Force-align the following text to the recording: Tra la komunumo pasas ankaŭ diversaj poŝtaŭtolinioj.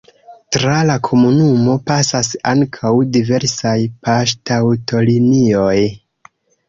Tra 0.55 0.77
la 0.89 0.93
komunumo 1.07 1.75
pasas 1.91 2.31
ankaŭ 2.53 2.93
diversaj 3.17 3.77
poŝtaŭtolinioj. 4.09 5.79